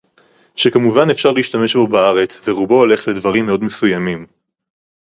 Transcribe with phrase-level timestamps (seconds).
[0.55, 4.27] שכמובן אפשר להשתמש בו בארץ ורובו הולך לדברים מאוד מסוימים